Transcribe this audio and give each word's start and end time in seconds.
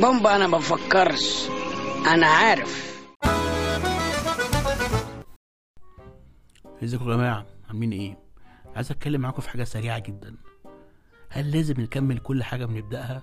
بومبا 0.00 0.36
أنا 0.36 0.46
بفكرش. 0.48 1.48
أنا 2.06 2.26
عارف. 2.26 2.98
إزيكم 6.84 7.10
يا 7.10 7.16
جماعة؟ 7.16 7.46
عاملين 7.68 7.92
إيه؟ 7.92 8.18
عايز 8.76 8.90
أتكلم 8.90 9.20
معاكم 9.20 9.42
في 9.42 9.50
حاجة 9.50 9.64
سريعة 9.64 9.98
جدا. 9.98 10.36
هل 11.28 11.50
لازم 11.50 11.80
نكمل 11.80 12.18
كل 12.18 12.42
حاجة 12.42 12.64
بنبداها 12.64 13.22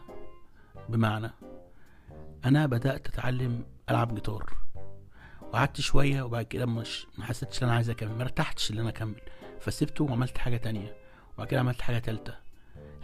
بمعنى 0.90 1.32
أنا 2.46 2.66
بدأت 2.66 3.08
أتعلم 3.08 3.66
العب 3.90 4.16
جيتار. 4.16 4.54
وقعدت 5.42 5.82
شوية 5.82 6.22
وبعد 6.22 6.46
كده 6.46 6.66
مش 6.66 7.08
ما 7.18 7.26
حسيتش 7.26 7.64
إن 7.64 7.68
أنا 7.68 7.76
عايز 7.76 7.90
أكمل 7.90 8.16
ما 8.16 8.24
ارتحتش 8.24 8.72
إن 8.72 8.80
أنا 8.80 8.90
أكمل. 8.90 9.22
فسبته 9.60 10.04
وعملت 10.04 10.38
حاجة 10.38 10.58
تانية. 10.58 10.96
وبعد 11.36 11.48
كده 11.48 11.60
عملت 11.60 11.82
حاجة 11.82 12.00
تالتة. 12.00 12.45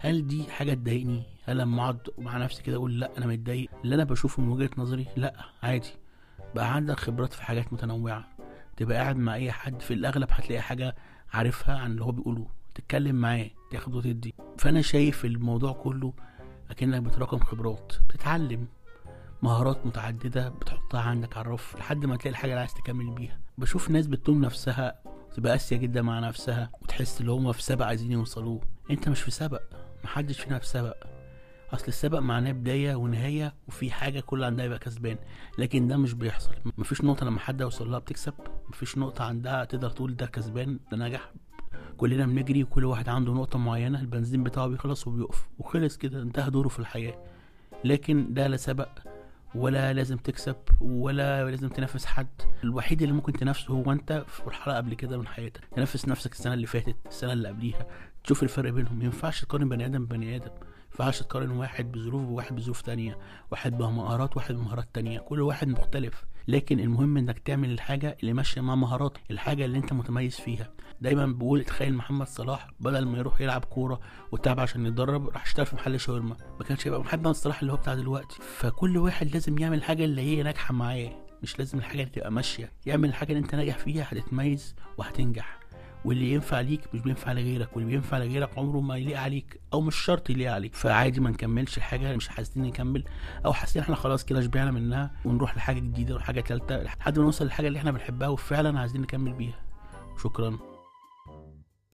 هل 0.04 0.26
دي 0.26 0.44
حاجة 0.50 0.74
تضايقني؟ 0.74 1.22
هل 1.44 1.58
لما 1.58 1.82
اقعد 1.82 1.98
مع 2.18 2.36
نفسي 2.36 2.62
كده 2.62 2.76
أقول 2.76 3.00
لا 3.00 3.18
أنا 3.18 3.26
متضايق؟ 3.26 3.70
اللي 3.84 3.94
أنا 3.94 4.04
بشوفه 4.04 4.42
من 4.42 4.48
وجهة 4.48 4.70
نظري 4.76 5.06
لا 5.16 5.34
عادي. 5.62 5.90
بقى 6.54 6.74
عندك 6.74 6.98
خبرات 7.00 7.32
في 7.32 7.42
حاجات 7.42 7.72
متنوعة. 7.72 8.24
تبقى 8.76 8.96
قاعد 8.96 9.16
مع 9.16 9.34
أي 9.34 9.52
حد 9.52 9.80
في 9.82 9.94
الأغلب 9.94 10.28
هتلاقي 10.30 10.60
حاجة 10.62 10.96
عارفها 11.32 11.78
عن 11.78 11.90
اللي 11.90 12.04
هو 12.04 12.12
بيقوله. 12.12 12.46
تتكلم 12.74 13.16
معاه 13.16 13.50
تاخد 13.70 13.94
وتدي 13.94 14.34
فأنا 14.58 14.82
شايف 14.82 15.24
الموضوع 15.24 15.72
كله 15.72 16.12
أكنك 16.70 17.02
بتراكم 17.02 17.38
خبرات. 17.38 17.92
بتتعلم 18.08 18.66
مهارات 19.42 19.86
متعددة 19.86 20.48
بتحطها 20.48 21.00
عندك 21.00 21.36
على 21.36 21.46
الرف 21.46 21.76
لحد 21.76 22.06
ما 22.06 22.16
تلاقي 22.16 22.30
الحاجة 22.30 22.50
اللي 22.50 22.60
عايز 22.60 22.74
تكمل 22.74 23.10
بيها. 23.14 23.38
بشوف 23.58 23.90
ناس 23.90 24.06
بتلوم 24.06 24.40
نفسها 24.44 25.02
تبقى 25.34 25.52
قاسية 25.52 25.76
جدا 25.76 26.02
مع 26.02 26.18
نفسها 26.18 26.70
وتحس 26.82 27.20
ان 27.20 27.28
هما 27.28 27.52
في 27.52 27.62
سبق 27.62 27.86
عايزين 27.86 28.12
يوصلوه. 28.12 28.60
أنت 28.90 29.08
مش 29.08 29.22
في 29.22 29.30
سبق. 29.30 29.62
محدش 30.04 30.40
فينا 30.40 30.58
في 30.58 30.66
سبق. 30.66 30.96
أصل 31.72 31.86
السبق 31.88 32.18
معناه 32.18 32.52
بداية 32.52 32.94
ونهاية 32.94 33.54
وفي 33.68 33.90
حاجة 33.90 34.20
كل 34.20 34.44
عندها 34.44 34.64
يبقى 34.64 34.78
كسبان. 34.78 35.16
لكن 35.58 35.88
ده 35.88 35.96
مش 35.96 36.12
بيحصل. 36.14 36.54
مفيش 36.78 37.04
نقطة 37.04 37.26
لما 37.26 37.40
حد 37.40 37.60
يوصل 37.60 37.90
لها 37.90 37.98
بتكسب. 37.98 38.34
مفيش 38.68 38.98
نقطة 38.98 39.24
عندها 39.24 39.64
تقدر 39.64 39.90
تقول 39.90 40.16
ده 40.16 40.26
كسبان 40.26 40.78
ده 40.92 40.96
نجح. 40.96 41.32
كلنا 41.96 42.26
بنجري 42.26 42.62
وكل 42.62 42.84
واحد 42.84 43.08
عنده 43.08 43.32
نقطة 43.32 43.58
معينة 43.58 44.00
البنزين 44.00 44.42
بتاعه 44.42 44.66
بيخلص 44.66 45.06
وبيقف. 45.06 45.48
وخلص 45.58 45.96
كده 45.96 46.22
انتهى 46.22 46.50
دوره 46.50 46.68
في 46.68 46.78
الحياة. 46.78 47.24
لكن 47.84 48.34
ده 48.34 48.46
لا 48.46 48.56
سبق 48.56 48.88
ولا 49.54 49.92
لازم 49.92 50.16
تكسب 50.16 50.56
ولا 50.80 51.50
لازم 51.50 51.68
تنافس 51.68 52.04
حد. 52.06 52.42
الوحيد 52.64 53.02
اللي 53.02 53.14
ممكن 53.14 53.32
تنافسه 53.32 53.74
هو 53.74 53.92
انت 53.92 54.24
في 54.28 54.42
مرحلة 54.46 54.76
قبل 54.76 54.94
كده 54.94 55.18
من 55.18 55.26
حياتك. 55.26 55.64
تنافس 55.76 56.08
نفسك 56.08 56.32
السنة 56.32 56.54
اللي 56.54 56.66
فاتت 56.66 56.96
السنة 57.06 57.32
اللي 57.32 57.48
قبليها. 57.48 57.86
تشوف 58.24 58.42
الفرق 58.42 58.70
بينهم. 58.70 58.98
ما 58.98 59.04
ينفعش 59.04 59.40
تقارن 59.44 59.68
بني 59.68 59.86
آدم 59.86 60.04
ببني 60.04 60.36
آدم. 60.36 60.50
ما 60.50 60.66
ينفعش 60.90 61.22
تقارن 61.22 61.50
واحد 61.50 61.92
بظروف 61.92 62.22
وواحد 62.28 62.56
بظروف 62.56 62.80
تانية. 62.80 63.18
واحد 63.50 63.78
بمهارات 63.78 64.36
واحد 64.36 64.54
بمهارات 64.54 64.88
تانية. 64.94 65.18
كل 65.18 65.40
واحد 65.40 65.68
مختلف. 65.68 66.24
لكن 66.48 66.80
المهم 66.80 67.16
إنك 67.16 67.38
تعمل 67.38 67.70
الحاجة 67.70 68.16
اللي 68.20 68.32
ماشية 68.32 68.60
مع 68.60 68.74
مهاراتك 68.74 69.20
الحاجة 69.30 69.64
اللي 69.64 69.78
أنت 69.78 69.92
متميز 69.92 70.36
فيها. 70.36 70.70
دايما 71.00 71.26
بقول 71.26 71.64
تخيل 71.64 71.94
محمد 71.94 72.26
صلاح 72.26 72.68
بدل 72.80 73.06
ما 73.06 73.18
يروح 73.18 73.40
يلعب 73.40 73.64
كورة 73.64 74.00
وتعب 74.32 74.60
عشان 74.60 74.86
يتدرب 74.86 75.28
راح 75.28 75.42
اشتغل 75.42 75.66
في 75.66 75.76
محل 75.76 76.00
شاورما. 76.00 76.36
ما 76.58 76.64
كانش 76.64 76.86
يبقى 76.86 77.00
محمد 77.00 77.34
صلاح 77.34 77.60
اللي 77.60 77.72
هو 77.72 77.76
بتاع 77.76 77.94
دلوقتي. 77.94 78.38
فكل 78.58 78.98
واحد 78.98 79.30
لازم 79.32 79.58
يعمل 79.58 79.78
الحاجة 79.78 80.04
اللي 80.04 80.22
هي 80.22 80.42
ناجحة 80.42 80.74
معاه. 80.74 81.10
مش 81.42 81.58
لازم 81.58 81.78
الحاجة 81.78 82.00
اللي 82.00 82.12
تبقى 82.12 82.32
ماشية. 82.32 82.72
يعمل 82.86 83.08
الحاجة 83.08 83.32
اللي 83.32 83.42
أنت 83.44 83.54
ناجح 83.54 83.78
فيها 83.78 84.06
هتتميز 84.08 84.74
وهتنجح. 84.98 85.61
واللي 86.04 86.32
ينفع 86.32 86.60
ليك 86.60 86.80
مش 86.94 87.00
بينفع 87.00 87.32
لغيرك 87.32 87.76
واللي 87.76 87.90
بينفع 87.90 88.18
لغيرك 88.18 88.58
عمره 88.58 88.80
ما 88.80 88.96
يليق 88.96 89.20
عليك 89.20 89.60
أو 89.72 89.80
مش 89.80 89.96
شرط 89.96 90.30
يليق 90.30 90.52
عليك. 90.52 90.74
فعادي 90.74 91.20
ما 91.20 91.30
نكملش 91.30 91.78
اللي 92.06 92.16
مش 92.16 92.28
حاسين 92.28 92.62
نكمل 92.62 93.04
أو 93.46 93.52
حاسين 93.52 93.82
إحنا 93.82 93.94
خلاص 93.94 94.24
كده 94.24 94.40
شبعنا 94.40 94.70
منها 94.70 95.10
ونروح 95.24 95.56
لحاجة 95.56 95.78
جديدة 95.78 96.16
وحاجة 96.16 96.40
ثالثه 96.40 96.82
لحد 96.82 97.18
ما 97.18 97.24
نوصل 97.24 97.44
للحاجة 97.44 97.66
اللي 97.68 97.78
إحنا 97.78 97.90
بنحبها 97.90 98.28
وفعلا 98.28 98.80
عايزين 98.80 99.00
نكمل 99.00 99.32
بيها. 99.32 99.58
شكرا. 100.22 100.71